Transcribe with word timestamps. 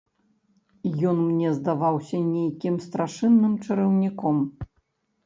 Ён 1.09 1.17
мне 1.25 1.51
здаваўся 1.57 2.17
нейкім 2.29 2.79
страшэнным 2.87 3.53
чараўніком. 3.65 4.37